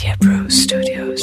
[0.00, 1.22] Media Pro Studios.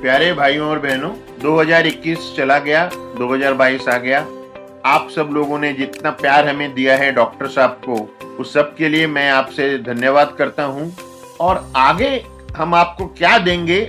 [0.00, 1.10] प्यारे भाइयों और बहनों
[1.42, 4.20] 2021 चला गया 2022 आ गया।
[4.86, 7.98] आप सब लोगों ने जितना प्यार हमें दिया है डॉक्टर साहब को,
[8.40, 10.94] उस सब के लिए मैं आपसे धन्यवाद करता हूँ।
[11.40, 12.14] और आगे
[12.56, 13.88] हम आपको क्या देंगे,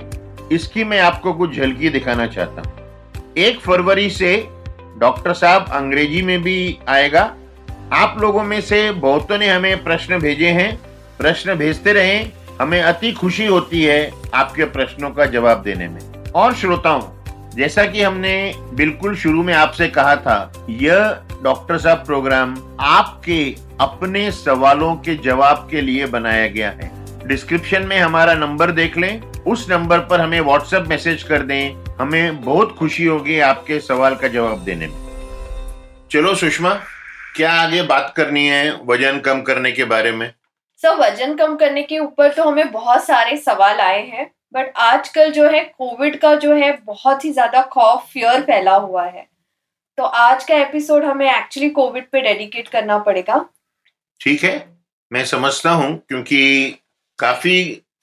[0.52, 4.57] इसकी मैं आपको कुछ झलकी दिखाना चाहता हूँ। एक फरवरी से
[4.98, 7.34] डॉक्टर साहब अंग्रेज़ी में भी आएगा।
[7.92, 10.76] आप लोगों में से बहुतों ने हमें प्रश्न भेजे हैं।
[11.18, 16.54] प्रश्न भेजते रहें। हमें अति खुशी होती है आपके प्रश्नों का जवाब देने में। और
[16.54, 17.02] श्रोताओं,
[17.56, 24.30] जैसा कि हमने बिल्कुल शुरू में आपसे कहा था, यह डॉक्टर साहब प्रोग्राम आपके अपने
[24.30, 26.90] सवालों के जवाब के लिए बनाया गया है।
[27.26, 32.40] डिस्क्रिप्शन में हमारा नंबर देख लें। उस नंबर पर हमें व्हाट्सएप मैसेज कर दें। हमें
[32.42, 35.06] बहुत खुशी होगी आपके सवाल का जवाब देने में।
[36.10, 36.74] चलो सुषमा
[37.36, 40.32] क्या आगे बात करनी है वज़न कम करने के बारे में?
[40.80, 45.30] सर वज़न कम करने के ऊपर तो हमें बहुत सारे सवाल आए हैं बट आजकल
[45.32, 49.26] जो है कोविड का जो है बहुत ही ज़्यादा खौफ फियर फैला हुआ है।
[49.98, 53.44] तो आज का एपिसोड हमें एक्चुअली कोविड पे डेडिकेट करना पड़ेगा।
[54.20, 54.54] ठीक है
[55.10, 56.68] मैं समझता हूँ क्योंकि
[57.18, 57.60] काफ़ी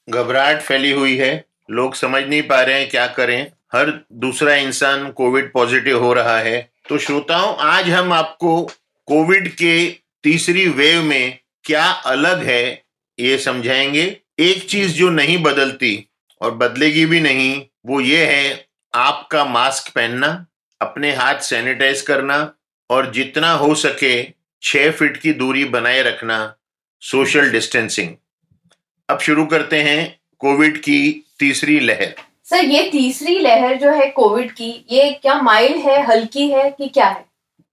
[0.10, 5.12] घबराहट फैली हुई है। लोग समझ नहीं पा रहे हैं क्या करें। हर दूसरा इंसान
[5.12, 8.72] कोविड पॉजिटिव हो रहा है। तो श्रोताओं, आज हम आपको
[9.06, 12.84] कोविड के तीसरी वेव में क्या अलग है
[13.20, 16.06] ये समझाएँगे। एक चीज़ जो नहीं बदलती
[16.42, 20.48] और बदलेगी भी नहीं, वो ये है आपका मास्क पहनना,
[20.82, 22.56] अपने हाथ सैनिटाइज करना
[22.90, 24.24] और जितना हो सके
[24.62, 26.56] छह फीट की दूरी बनाए रखना,
[27.02, 28.10] सोशल डिस्टेंसिंग।
[29.10, 31.00] अब शुरू करते हैं कोविड की
[31.40, 36.48] तीसरी लहर। सर ये तीसरी लहर जो है कोविड की ये क्या माइल्ड है हल्की
[36.50, 37.26] है कि क्या है?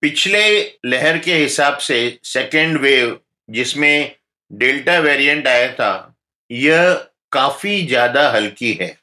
[0.02, 4.12] पिछले लहर के हिसाब से सेकेंड वेव जिसमें
[4.50, 5.92] डेल्टा वेरिएंट आया था
[6.50, 6.92] यह
[7.32, 8.96] काफ़ी ज़्यादा हल्की है।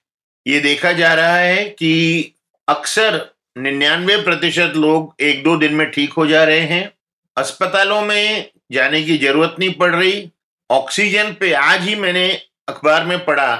[0.45, 2.34] ये देखा जा रहा है कि
[2.68, 3.22] अक्सर
[3.57, 6.91] निन्यानवे प्रतिशत लोग एक दो दिन में ठीक हो जा रहे हैं।
[7.38, 10.29] अस्पतालों में जाने की ज़रूरत नहीं पड़ रही
[10.72, 13.56] ऑक्सीजन पे आज ही मैंने अखबार में पढ़ा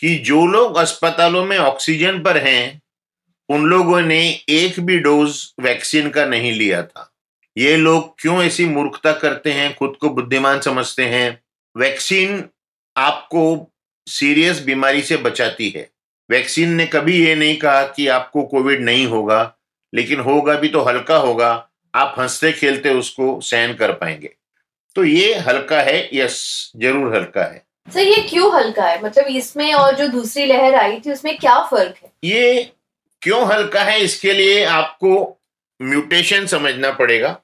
[0.00, 2.82] कि जो लोग अस्पतालों में ऑक्सीजन पर हैं,
[3.48, 7.14] उन लोगों ने एक भी डोज वैक्सीन का नहीं लिया था।
[7.56, 11.42] ये लोग क्यों ऐसी मूर्खता करते हैं, खुद को बुद्धिमान समझते हैं?
[11.76, 12.48] वैक्सीन
[12.96, 13.72] आपको
[14.06, 15.90] सीरियस बीमारी से बचाती है।
[16.30, 19.56] वैक्सीन ने कभी ये नहीं कहा कि आपको कोविड नहीं होगा,
[19.94, 24.36] लेकिन होगा भी तो हल्का होगा। आप हँसते खेलते उसको सहन कर पाएँगे।
[24.96, 26.36] तो ये हल्का है यस
[26.76, 29.02] ज़रूर हल्का है। सर ये क्यों हल्का है?
[29.02, 32.10] मतलब इसमें और जो दूसरी लहर आई थी उसमें क्या फ़र्क है?
[32.24, 32.72] ये
[33.22, 35.12] क्यों हल्का है इसके लिए आपको
[35.80, 37.36] म्यूटेशन समझना पड़ेगा।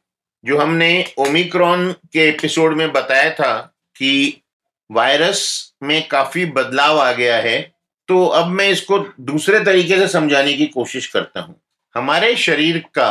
[0.44, 3.54] जो हमने ओमिक्रॉन के एपिसोड में बताया था
[3.96, 4.42] कि
[4.90, 5.44] वायरस
[5.82, 7.60] में काफ़ी बदलाव आ गया है
[8.08, 11.54] तो अब मैं इसको दूसरे तरीके से समझाने की कोशिश करता हूँ।
[11.94, 13.10] हमारे शरीर का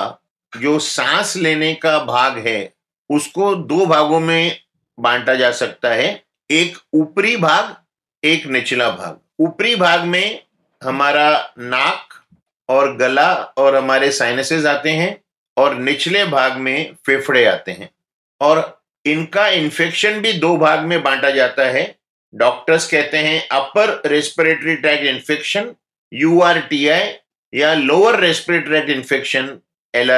[0.53, 2.59] जो सांस लेने का भाग है
[3.11, 4.59] उसको दो भागों में
[4.99, 7.75] बांटा जा सकता है। एक ऊपरी भाग,
[8.25, 10.44] एक निचला भाग। ऊपरी भाग में
[10.83, 12.13] हमारा नाक
[12.69, 15.22] और गला और हमारे साइनसेस आते हैं
[15.57, 17.89] और निचले भाग में फेफड़े आते हैं।
[18.41, 21.95] और इनका इन्फेक्शन भी दो भाग में बांटा जाता है।
[22.35, 25.73] डॉक्टर्स कहते हैं upper respiratory tract infection
[26.13, 27.13] URTI
[27.53, 29.59] या lower respiratory tract infection
[29.95, 30.11] L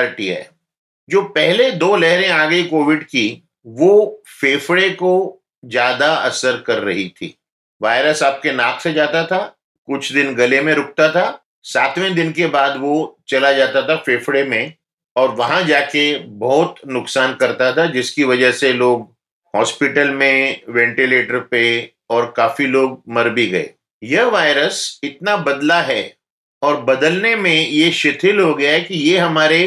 [1.10, 7.08] जो पहले दो लहरें आ गई कोविड की, वो फेफड़े को ज़्यादा असर कर रही
[7.10, 7.36] थी।
[7.82, 9.40] वायरस आपके नाक से जाता था,
[9.88, 14.44] कुछ दिन गले में रुकता था, सातवें दिन के बाद वो चला जाता था फेफड़े
[14.44, 14.74] में
[15.16, 19.12] और वहाँ जाके बहुत नुकसान करता था, जिसकी वजह से लोग
[19.54, 23.70] हॉस्पिटल में, वेंटिलेटर पे और काफ़ी लोग मर भी गए।
[24.04, 26.16] यह वायरस इतना बदला है
[26.62, 29.66] और बदलने में ये शिथिल हो गया है कि ये हमारे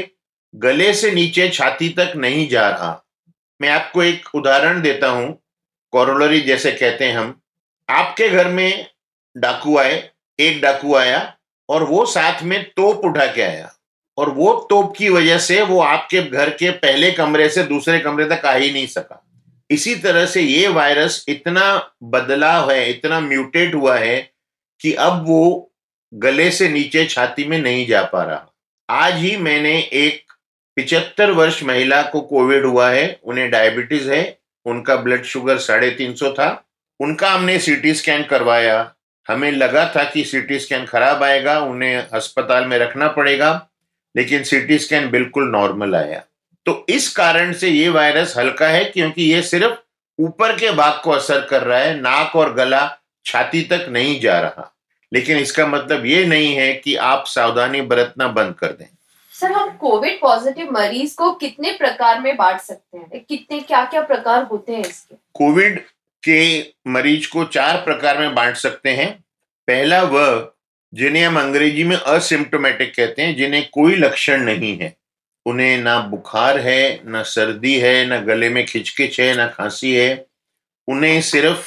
[0.57, 3.03] गले से नीचे छाती तक नहीं जा रहा।
[3.61, 5.39] मैं आपको एक उदाहरण देता हूँ,
[5.93, 7.35] कॉरोलरी जैसे कहते हैं हम।
[7.89, 8.87] आपके घर में
[9.37, 11.37] डाकू आए, एक डाकू आया
[11.69, 13.71] और वो साथ में तोप उठा के आया
[14.19, 18.25] और वो तोप की वजह से वो आपके घर के पहले कमरे से दूसरे कमरे
[18.27, 19.23] तक आ ही नहीं सका।
[19.71, 24.19] इसी तरह से ये वायरस इतना बदलाव है, इतना म्यूटेट हुआ है
[24.81, 25.73] कि अब वो
[26.13, 28.47] गले से नीचे छाती में नहीं जा पा रहा।
[28.89, 30.26] आज ही मैंने एक
[30.77, 36.15] पिचहत्तर वर्ष महिला को कोविड हुआ है, उन्हें डायबिटीज़ है, उनका ब्लड शुगर साढ़े तीन
[36.15, 36.65] सौ था,
[37.01, 38.93] उनका हमने सीटी स्कैन करवाया।
[39.29, 43.69] हमें लगा था कि सीटी स्कैन खराब आएगा, उन्हें अस्पताल में रखना पड़ेगा,
[44.17, 46.23] लेकिन सीटी स्कैन बिल्कुल नॉर्मल आया।
[46.67, 49.75] तो इस कारण से ये वायरस हल्का है, क्योंकि ये सिर्फ़
[50.19, 54.41] ऊपर के भाग को असर कर रहा है, नाक और गला छाती तक नहीं जा
[54.41, 54.77] रहा।
[55.13, 58.96] लेकिन इसका मतलब ये नहीं है कि आप सावधानी बरतना बंद कर दें।
[59.41, 63.25] सर, हम कोविड पॉजिटिव मरीज़ को कितने प्रकार में बांट सकते हैं?
[63.29, 65.17] कितने क्या क्या प्रकार होते हैं इसके?
[65.35, 65.81] कोविड
[66.23, 69.25] के मरीज़ को चार प्रकार में बांट सकते हैं।
[69.67, 70.53] पहला वह
[70.95, 74.97] जिन्हें हम अंग्रेज़ी में असिम्टोमेटिक कहते हैं, जिन्हें कोई लक्षण नहीं है।
[75.47, 80.27] उन्हें ना बुखार है, ना सर्दी है, ना गले में खिचखिच है, ना खांसी है।
[80.89, 81.67] उन्हें सिर्फ़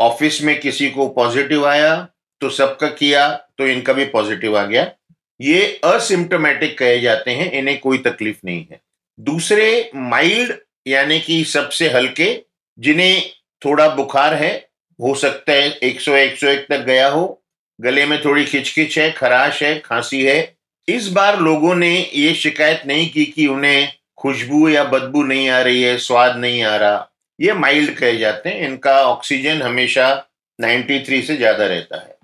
[0.00, 2.08] ऑफ़िस में किसी को पॉजिटिव आया
[2.40, 4.92] तो सबका किया तो इनका भी पॉजिटिव आ गया।
[5.40, 8.80] ये असिम्टोमेटिक कहे जाते हैं, इन्हें कोई तकलीफ़ नहीं है।
[9.20, 10.54] दूसरे माइल्ड
[10.86, 12.44] यानी कि सबसे हल्के,
[12.78, 13.22] जिन्हें
[13.64, 14.68] थोड़ा बुखार है,
[15.00, 17.42] हो सकता है 100 101 तक गया हो,
[17.80, 20.56] गले में थोड़ी खिचखिच है, खराश है, खांसी है।
[20.88, 25.60] इस बार लोगों ने ये शिकायत नहीं की कि उन्हें खुशबू या बदबू नहीं आ
[25.60, 27.10] रही है, स्वाद नहीं आ रहा।
[27.40, 30.28] ये माइल्ड कहे जाते हैं, इनका ऑक्सीजन हमेशा
[30.60, 32.16] 93 से ज़्यादा रहता है।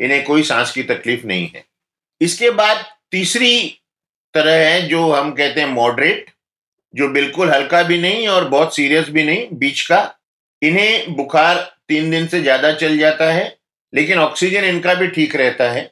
[0.00, 1.71] इन्हें कोई सांस की तकलीफ़ नहीं है।
[2.22, 3.58] इसके बाद तीसरी
[4.34, 6.30] तरह है जो हम कहते हैं मॉडरेट
[6.94, 10.18] जो बिल्कुल हल्का भी नहीं और बहुत सीरियस भी नहीं, बीच का।
[10.62, 11.56] इन्हें बुखार
[11.88, 13.56] तीन दिन से ज़्यादा चल जाता है,
[13.92, 15.82] लेकिन ऑक्सीजन इनका भी ठीक रहता है।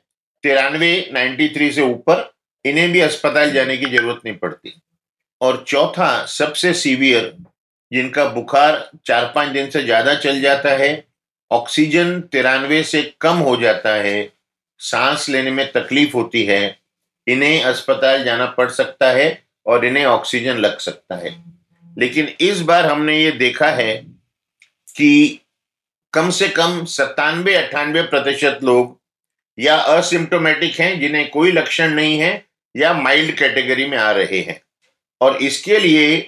[0.44, 2.31] तिरानवे नाइन्टी थ्री से ऊपर,
[2.65, 4.75] इन्हें भी अस्पताल जाने की ज़रूरत नहीं पड़ती।
[5.41, 7.35] और चौथा, सबसे सीवियर
[7.93, 10.93] जिनका बुखार चार पाँच दिन से ज़्यादा चल जाता है
[11.50, 14.21] ऑक्सीजन तिरानवे से कम हो जाता है।
[14.81, 16.79] सांस लेने में तकलीफ़ होती है,
[17.27, 21.44] इन्हें अस्पताल जाना पड़ सकता है और इन्हें ऑक्सीजन लग सकता है।
[21.99, 23.97] लेकिन इस बार हमने ये देखा है
[24.97, 25.41] कि
[26.12, 29.00] कम से कम सत्तानवे, अट्ठानवे प्रतिशत लोग
[29.59, 32.47] या असिम्टोमेटिक हैं, जिन्हें कोई लक्षण नहीं है,
[32.77, 34.62] या माइल्ड कैटेगरी में आ रहे हैं।
[35.21, 36.21] और इसके लिए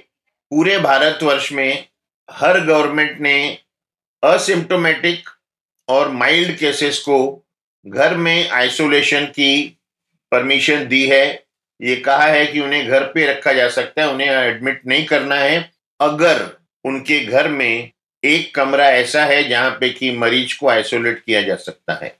[0.51, 1.89] पूरे भारतवर्ष में
[2.31, 3.59] हर गवर्नमेंट ने
[4.23, 5.29] असिम्टोमेटिक
[5.89, 7.42] और माइल्ड केसेस को
[7.87, 9.79] घर में आइसोलेशन की
[10.32, 11.25] परमिशन दी है
[11.81, 15.34] ये कहा है कि उन्हें घर पे रखा जा सकता है उन्हें एडमिट नहीं करना
[15.34, 15.70] है।
[16.00, 16.44] अगर
[16.84, 17.90] उनके घर में
[18.23, 22.14] एक कमरा ऐसा है जहाँ पे कि मरीज़ को आइसोलेट किया जा सकता है।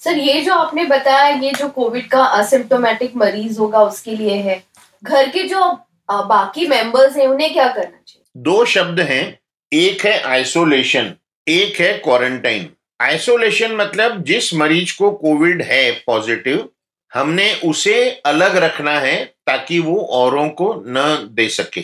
[0.00, 4.62] सर ये जो आपने बताया ये जो कोविड का असिम्टोमेटिक मरीज़ होगा उसके लिए है।
[5.02, 5.72] घर के जो
[6.10, 8.22] बाकी मेंबर्स हैं उन्हें क्या करना चाहिए?
[8.36, 9.38] दो शब्द हैं
[9.72, 11.12] एक है आइसोलेशन
[11.46, 12.68] एक है क्वारंटाइन
[13.00, 16.68] आइसोलेशन मतलब जिस मरीज़ को कोविड है पॉजिटिव
[17.14, 21.80] हमने उसे अलग रखना है ताकि वो औरों को न दे सके।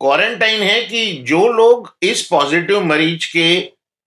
[0.00, 3.60] क्वारंटाइन है कि जो लोग इस पॉजिटिव मरीज़ के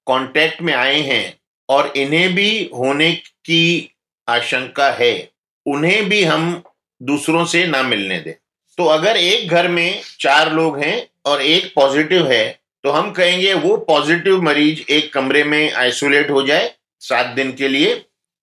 [0.07, 1.37] कांटेक्ट में आए हैं
[1.69, 3.11] और इन्हें भी होने
[3.45, 3.95] की
[4.27, 5.29] आशंका है,
[5.65, 6.63] उन्हें भी हम
[7.01, 8.33] दूसरों से ना मिलने दें।
[8.77, 13.53] तो अगर एक घर में चार लोग हैं और एक पॉजिटिव है तो हम कहेंगे
[13.53, 16.69] वो पॉजिटिव मरीज़ एक कमरे में आइसोलेट हो जाए
[17.01, 17.89] सात दिन के लिए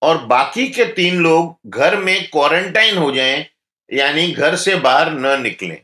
[0.02, 3.46] और बाकी के तीन लोग घर में क्वारंटाइन हो जाएँ,
[3.90, 5.76] यानी घर से बाहर न निकलें।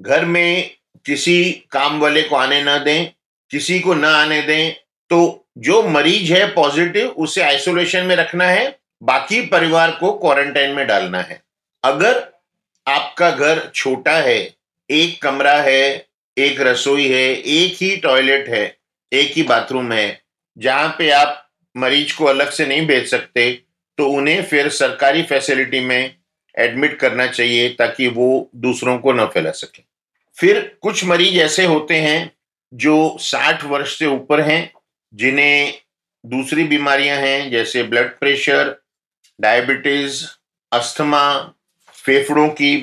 [0.00, 0.70] घर में
[1.06, 3.10] किसी काम वाले को आने न दें,
[3.50, 4.72] किसी को न आने दें
[5.10, 10.86] तो जो मरीज़ है पॉजिटिव उसे आइसोलेशन में रखना है, बाकी परिवार को क्वारंटाइन में
[10.86, 11.42] डालना है।
[11.84, 12.24] अगर
[12.86, 14.40] आपका घर छोटा है,
[14.90, 18.64] एक कमरा है एक रसोई है, एक ही टॉयलेट है,
[19.12, 20.22] एक ही बाथरूम है,
[20.56, 21.38] जहाँ पे आप
[21.76, 23.52] मरीज़ को अलग से नहीं भेज सकते
[23.98, 26.14] तो उन्हें फिर सरकारी फैसिलिटी में
[26.54, 29.82] एडमिट करना चाहिए ताकि वो दूसरों को न फैला सके।
[30.36, 32.30] फिर कुछ मरीज़ ऐसे होते हैं
[32.72, 34.72] जो 60 वर्ष से ऊपर हैं,
[35.14, 35.74] जिन्हें
[36.24, 38.74] दूसरी बीमारियाँ हैं, जैसे ब्लड प्रेशर
[39.40, 40.24] डायबिटीज़
[40.72, 41.54] अस्थमा
[42.04, 42.76] फेफड़ों की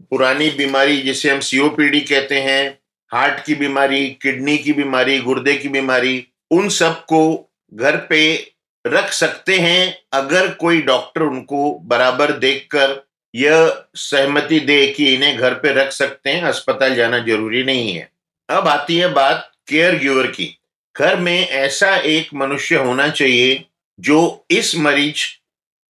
[0.00, 2.78] पुरानी बीमारी, जिसे हम सीओपीडी कहते हैं,
[3.12, 8.52] हार्ट की बीमारी, किडनी की बीमारी, गुर्दे की बीमारी, उन सबको घर पे
[8.86, 15.54] रख सकते हैं अगर कोई डॉक्टर उनको बराबर देखकर यह सहमति दे कि इन्हें घर
[15.54, 18.12] पे रख सकते हैं, अस्पताल जाना ज़रूरी नहीं है।
[18.48, 20.58] अब आती है बात केयर गिवर की।
[20.98, 23.64] घर में ऐसा एक मनुष्य होना चाहिए
[24.00, 25.26] जो इस मरीज़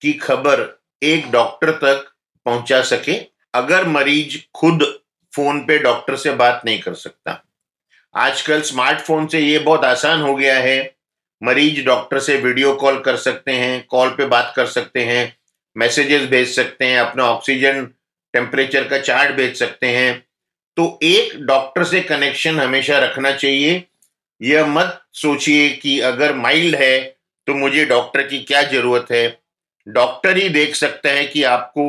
[0.01, 2.13] की खबर एक डॉक्टर तक
[2.45, 4.83] पहुँचा सके अगर मरीज़ खुद
[5.33, 7.43] फ़ोन पे डॉक्टर से बात नहीं कर सकता,
[8.15, 10.95] आजकल स्मार्टफ़ोन से ये बहुत आसान हो गया है।
[11.43, 15.37] मरीज़ डॉक्टर से वीडियो कॉल कर सकते हैं, कॉल पे बात कर सकते हैं,
[15.77, 17.85] मैसेजेस भेज सकते हैं, अपना ऑक्सीजन
[18.35, 20.25] टेम्परेचर का चार्ट भेज सकते हैं।
[20.77, 23.83] तो एक डॉक्टर से कनेक्शन हमेशा रखना चाहिए।
[24.41, 27.01] यह मत सोचिए कि अगर माइल्ड है
[27.47, 29.27] तो मुझे डॉक्टर की क्या ज़रूरत है।
[29.87, 31.85] डॉक्टर ही देख सकता है कि आपको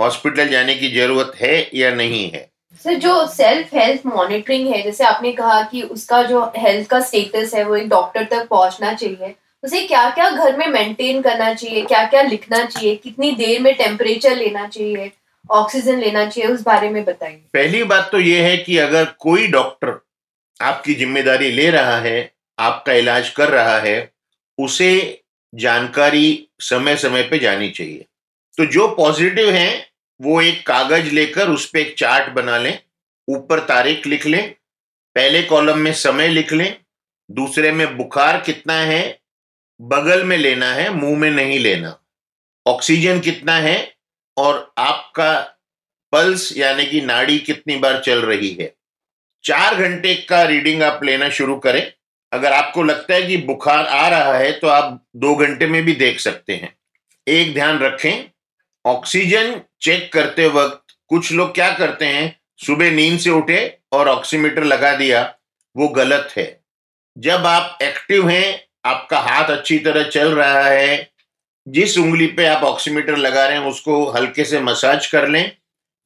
[0.00, 2.48] हॉस्पिटल जाने की ज़रूरत है या नहीं है?
[2.84, 7.54] सर जो सेल्फ हेल्थ मॉनिटरिंग है जैसे आपने कहा कि उसका जो हेल्थ का स्टेटस
[7.54, 11.84] है वो एक डॉक्टर तक पहुँचना चाहिए। उसे क्या क्या घर में मेंटेन करना चाहिए
[11.84, 15.10] क्या क्या लिखना चाहिए कितनी देर में टेम्परेचर लेना चाहिए
[15.50, 19.46] ऑक्सीजन लेना चाहिए उस बारे में बताइए। पहली बात तो ये है कि अगर कोई
[19.48, 19.98] डॉक्टर
[20.60, 24.10] आपकी ज़िम्मेदारी ले रहा है आपका इलाज कर रहा है
[24.58, 24.90] उसे
[25.52, 28.04] जानकारी समय समय पे जानी चाहिए।
[28.58, 29.86] तो जो पॉजिटिव हैं
[30.20, 32.78] वो एक कागज़ लेकर उस पर एक चार्ट बना लें,
[33.28, 34.50] ऊपर तारीख लिख लें,
[35.16, 36.76] पहले कॉलम में समय लिख लें,
[37.30, 39.20] दूसरे में बुखार कितना है,
[39.80, 41.96] बगल में लेना है, मुँह में नहीं लेना।
[42.66, 43.94] ऑक्सीजन कितना है
[44.36, 45.32] और आपका
[46.12, 48.74] पल्स यानी कि नाड़ी कितनी बार चल रही है।
[49.44, 51.92] चार घंटे का रीडिंग आप लेना शुरू करें।
[52.32, 55.92] अगर आपको लगता है कि बुखार आ रहा है तो आप दो घंटे में भी
[55.92, 56.76] देख सकते हैं।
[57.26, 58.30] एक ध्यान रखें
[58.86, 62.40] ऑक्सीजन चेक करते वक्त कुछ लोग क्या करते हैं?
[62.66, 65.34] सुबह नींद से उठे और ऑक्सीमीटर लगा दिया।
[65.76, 66.60] वो गलत है।
[67.18, 71.10] जब आप एक्टिव हैं, आपका हाथ अच्छी तरह चल रहा है,
[71.68, 75.56] जिस उंगली पे आप ऑक्सीमीटर लगा रहे हैं, उसको हल्के से मसाज कर लें,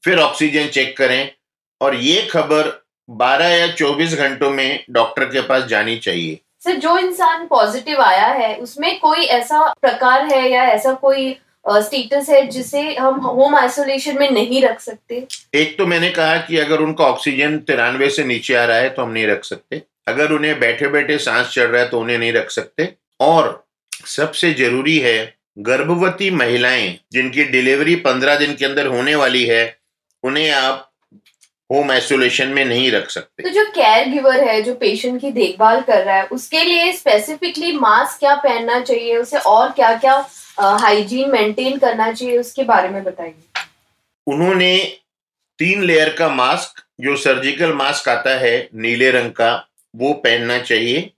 [0.05, 1.33] फिर ऑक्सीजन चेक करें।
[1.81, 6.99] और ये खबर 12 या 24 घंटों में डॉक्टर के पास जानी चाहिए। सर, जो
[6.99, 12.81] इंसान पॉजिटिव आया है, उसमें कोई ऐसा प्रकार है या ऐसा कोई स्टेटस है जिसे
[12.95, 17.59] हम होम आइसोलेशन में नहीं रख सकते। एक तो मैंने कहा कि अगर उनका ऑक्सीजन
[17.61, 21.19] तिरानवे से नीचे आ रहा है तो हम नहीं रख सकते। अगर उन्हें बैठे बैठे
[21.21, 22.89] सांस चढ़ रहा है तो उन्हें नहीं रख सकते।
[23.21, 23.65] और
[24.07, 29.65] सबसे ज़रूरी है गर्भवती महिलाएँ जिनकी डिलीवरी पंद्रह दिन के अंदर होने वाली है
[30.25, 30.91] उन्हें आप
[31.71, 35.81] होम आइसोलेशन में नहीं रख सकते। तो जो केयर गिवर है जो पेशेंट की देखभाल
[35.81, 39.17] कर रहा है उसके लिए स्पेसिफिकली मास्क क्या पहनना चाहिए?
[39.17, 40.25] उसे और क्या क्या
[40.59, 43.35] हाइजीन मेंटेन करना चाहिए, उसके बारे में बताइए।
[44.27, 44.77] उन्होंने
[45.59, 51.11] तीन लेयर का मास्क जो सर्जिकल मास्क आता है, नीले रंग का, वो पहनना चाहिए।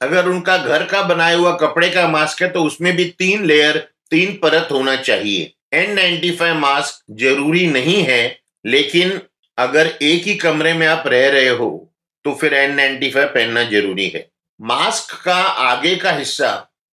[0.00, 3.78] अगर उनका घर का बनाया हुआ कपड़े का मास्क है तो उसमें भी तीन लेयर
[4.10, 9.20] तीन परत होना चाहिए। एन नाइन्टी फाइव मास्क ज़रूरी नहीं है, लेकिन
[9.58, 11.70] अगर एक ही कमरे में आप रह रहे हो
[12.24, 14.26] तो फिर एन नाइन्टी फाइव पहनना ज़रूरी है।
[14.60, 16.50] मास्क का आगे का हिस्सा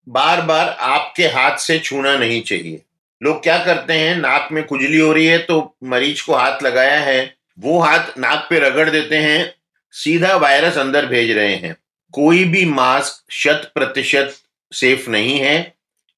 [0.10, 2.82] बार बार आपके हाथ से छूना नहीं चाहिए।
[3.22, 7.00] लोग क्या करते हैं, नाक में खुजली हो रही है तो मरीज़ को हाथ लगाया
[7.00, 9.54] है, वो हाथ नाक पे रगड़ देते हैं,
[9.94, 11.76] सीधा वायरस अंदर भेज रहे हैं।
[12.14, 14.36] कोई भी मास्क शत प्रतिशत
[14.72, 15.56] सेफ़ नहीं है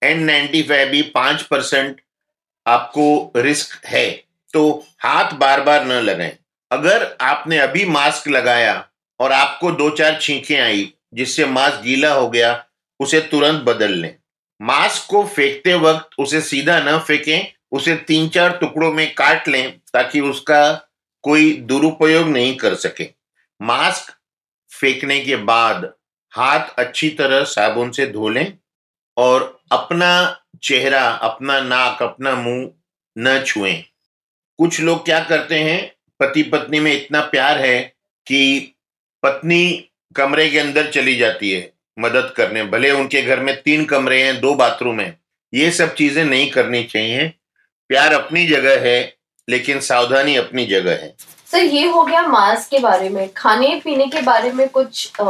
[0.01, 2.01] एन नाइन्टी फाइव भी पाँच परसेंट
[2.65, 4.10] आपको रिस्क है
[4.53, 4.63] तो
[5.00, 6.38] हाथ बार बार न लगाएँ।
[6.71, 8.83] अगर आपने अभी मास्क लगाया
[9.19, 12.53] और आपको दो चार छींकें आई, जिससे मास्क गीला हो गया
[13.01, 14.15] उसे तुरंत बदल लें।
[14.62, 19.79] मास्क को फेंकते वक्त उसे सीधा न फेंकें, उसे तीन चार टुकड़ों में काट लें
[19.93, 20.89] ताकि उसका
[21.24, 23.08] कोई दुरुपयोग नहीं कर सके।
[23.62, 24.13] मास्क
[24.72, 25.93] फेंकने के बाद
[26.31, 28.58] हाथ अच्छी तरह साबुन से धो लें
[29.17, 32.72] और अपना चेहरा, अपना नाक, अपना मुँह
[33.17, 33.84] न छुएँ।
[34.58, 37.96] कुछ लोग क्या करते हैं पति पत्नी में इतना प्यार है
[38.27, 38.75] कि
[39.24, 44.21] पत्नी कमरे के अंदर चली जाती है। मदद करने। भले उनके घर में तीन कमरे
[44.24, 45.17] हैं दो बाथरूम हैं
[45.53, 47.27] ये सब चीज़ें नहीं करनी चाहिए।
[47.89, 49.13] प्यार अपनी जगह है
[49.48, 51.15] लेकिन सावधानी अपनी जगह है।
[51.51, 55.25] सर ये हो गया मास्क के बारे में। खाने पीने के बारे में कुछ आ,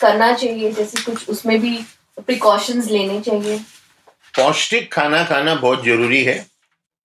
[0.00, 1.78] करना चाहिए जैसे कुछ उसमें भी
[2.18, 3.58] प्रिकॉशंस लेने चाहिए?
[4.34, 6.46] पौष्टिक खाना खाना बहुत ज़रूरी है।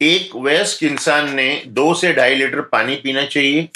[0.01, 3.67] एक वयस्क इंसान ने दो से ढाई लीटर पानी पीना चाहिए।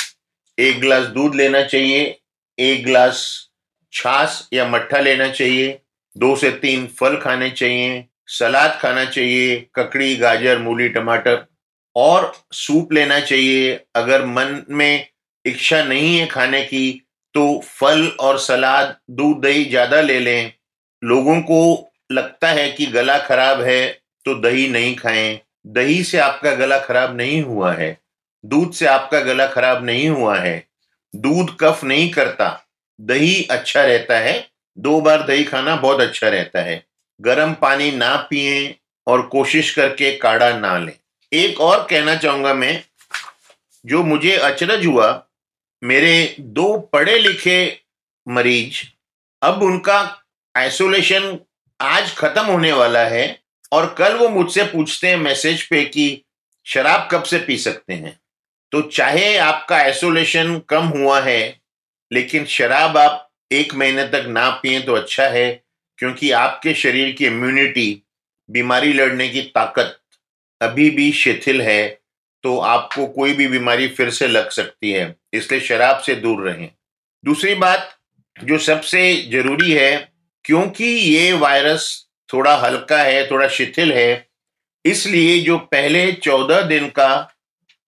[0.58, 2.18] एक गिलास दूध लेना चाहिए।
[2.60, 3.50] एक गिलास
[3.96, 5.80] छाछ या मट्ठा लेना चाहिए,
[6.16, 11.46] दो से तीन फल खाने चाहिए, सलाद खाना चाहिए, ककड़ी, गाजर, मूली, टमाटर,
[11.96, 15.08] और सूप लेना चाहिए। अगर मन में
[15.46, 17.02] इच्छा नहीं है खाने की
[17.36, 20.52] तो फल और सलाद, दूध, दही ज़्यादा ले लें।
[21.02, 23.88] लोगों को लगता है कि गला खराब है
[24.26, 27.98] तो दही नहीं खाएँ। दही से आपका गला खराब नहीं हुआ है।
[28.44, 30.64] दूध से आपका गला खराब नहीं हुआ है।
[31.14, 32.65] दूध कफ नहीं करता।
[33.00, 34.48] दही अच्छा रहता है।
[34.78, 36.84] दो बार दही खाना बहुत अच्छा रहता है।
[37.22, 38.76] गर्म पानी ना पिए
[39.08, 40.94] और कोशिश करके काढ़ा ना लें।
[41.32, 42.84] एक और कहना चाहूँगा मैं,
[43.86, 45.28] जो मुझे अचरज हुआ,
[45.84, 47.82] मेरे दो पढ़े लिखे
[48.28, 48.84] मरीज़,
[49.42, 50.00] अब उनका
[50.56, 51.40] आइसोलेशन
[51.82, 53.40] आज खत्म होने वाला है
[53.72, 56.22] और कल वो मुझसे पूछते हैं मैसेज पे कि
[56.66, 58.20] शराब कब से पी सकते हैं?
[58.72, 61.62] तो चाहे आपका आइसोलेशन कम हुआ है
[62.16, 65.52] लेकिन शराब आप एक महीने तक ना पिए तो अच्छा है,
[66.00, 68.02] क्योंकि आपके शरीर की इम्यूनिटी
[68.50, 70.00] बीमारी लड़ने की ताकत
[70.62, 71.88] अभी भी शिथिल है
[72.44, 76.70] तो आपको कोई भी बीमारी फिर से लग सकती है, इसलिए शराब से दूर रहें।
[77.24, 77.90] दूसरी बात
[78.36, 80.12] जो सबसे ज़रूरी है,
[80.46, 81.88] क्योंकि ये वायरस
[82.30, 84.28] थोड़ा हल्का है, थोड़ा शिथिल है,
[84.86, 87.10] इसलिए जो पहले चौदह दिन का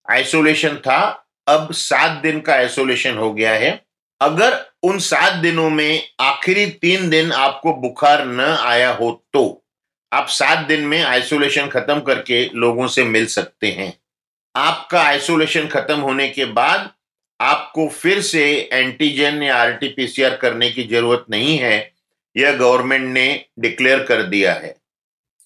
[0.06, 1.00] आइसोलेशन था,
[1.48, 3.70] अब सात दिन का आइसोलेशन हो गया है।
[4.22, 9.64] अगर उन सात दिनों में आखिरी तीन दिन आपको बुखार न आया हो तो
[10.12, 13.94] आप सात दिन में आइसोलेशन खत्म करके लोगों से मिल सकते हैं।
[14.56, 16.90] आपका आइसोलेशन खत्म होने के बाद
[17.40, 21.92] आपको फिर से एंटीजन या आरटीपीसीआर करने की ज़रूरत नहीं है,
[22.36, 24.76] यह गवर्नमेंट ने डिक्लेयर कर दिया है।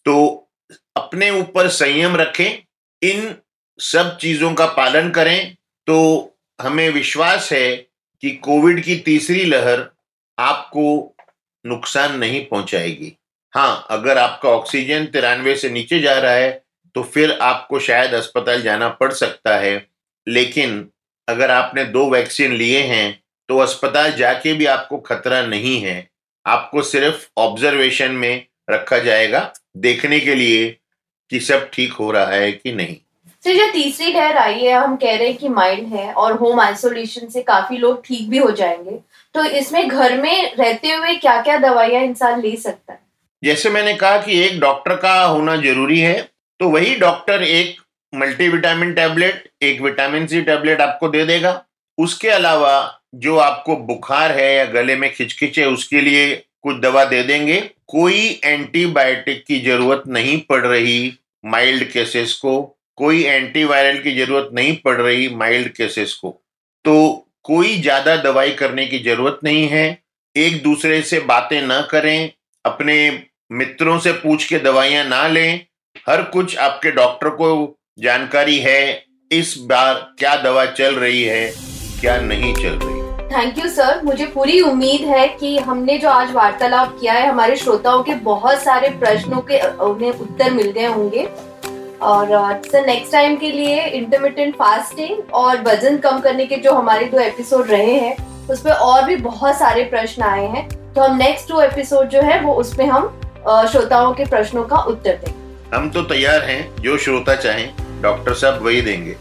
[0.06, 0.50] तो
[0.96, 2.58] अपने ऊपर संयम रखें,
[3.02, 3.36] इन
[3.80, 5.56] सब चीज़ों का पालन करें
[5.88, 5.98] तो
[6.60, 7.91] हमें विश्वास है
[8.24, 9.86] कि कोविड की तीसरी लहर
[10.38, 11.16] आपको
[11.66, 13.14] नुकसान नहीं पहुंचाएगी।
[13.54, 16.52] हाँ अगर आपका ऑक्सीजन तिरानवे से नीचे जा रहा है
[16.96, 19.86] तो फिर आपको शायद अस्पताल जाना पड़ सकता है।
[20.28, 20.88] लेकिन
[21.28, 26.10] अगर आपने दो वैक्सीन लिए हैं तो अस्पताल जाके भी आपको खतरा नहीं है।
[26.46, 30.70] आपको सिर्फ़ ऑब्जर्वेशन में रखा जाएगा, देखने के लिए
[31.32, 32.96] कि सब ठीक हो रहा है कि नहीं।
[33.46, 36.60] तो जो तीसरी लहर आई है, हम कह रहे हैं कि माइल्ड है और होम
[36.60, 38.98] आइसोलेशन से काफ़ी लोग ठीक भी हो जाएँगे।
[39.36, 43.00] तो इसमें घर में रहते हुए क्या क्या दवाइयाँ इंसान ले सकता है?
[43.44, 46.20] जैसे मैंने कहा कि एक डॉक्टर का होना ज़रूरी है
[46.60, 47.80] तो वही डॉक्टर एक
[48.14, 51.62] मल्टीविटामिन टैबलेट एक विटामिन सी टैबलेट आपको दे देगा।
[51.98, 52.74] उसके अलावा
[53.16, 57.60] जो आपको बुखार है या गले में खिचखिच है उसके लिए कुछ दवा दे देंगे।
[57.88, 62.54] कोई एंटीबायोटिक की ज़रूरत नहीं पड़ रही माइल्ड केसेस को।
[63.02, 66.30] कोई एंटीवायरल की ज़रूरत नहीं पड़ रही माइल्ड केसेस को
[66.86, 66.94] तो
[67.44, 69.86] कोई ज़्यादा दवाई करने की ज़रूरत नहीं है।
[70.36, 72.32] एक दूसरे से बातें न करें,
[72.66, 72.96] अपने
[73.52, 75.66] मित्रों से पूछ के दवाइयाँ ना लें।
[76.10, 81.52] हर कुछ आपके डॉक्टर को जानकारी है, इस बार क्या दवा चल रही है,
[82.02, 83.00] क्या नहीं चल रही।
[83.32, 87.56] थैंक यू सर मुझे पूरी उम्मीद है कि हमने जो आज वार्तालाप किया है, हमारे
[87.56, 91.28] श्रोताओं के बहुत सारे प्रश्नों के, उन्हें उत्तर मिल गए होंगे।
[92.02, 97.06] और सर नेक्स्ट टाइम के लिए इंटरमीडियंट फास्टिंग और वज़न कम करने के जो हमारे
[97.06, 101.18] दो एपिसोड रहे हैं उस पर और भी बहुत सारे प्रश्न आए हैं। तो हम
[101.18, 103.08] नेक्स्ट टू एपिसोड जो है वो उसमें हम
[103.72, 108.66] श्रोताओं के प्रश्नों का उत्तर देंगे। हम तो तैयार हैं जो श्रोता चाहें डॉक्टर साहब
[108.66, 109.12] वही देंगे।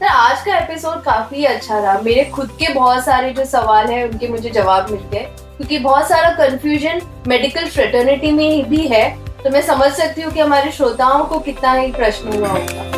[0.00, 4.04] सर आज का एपिसोड काफ़ी अच्छा रहा। मेरे खुद के बहुत सारे जो सवाल हैं
[4.04, 9.50] उनके मुझे जवाब मिल गए। क्योंकि बहुत सारा कंफ्यूजन मेडिकल फ्रेटर्निटी में भी है तो
[9.50, 12.89] मैं समझ सकती हूँ कि हमारे श्रोताओं को कितना ही प्रश्न हुआ होगा।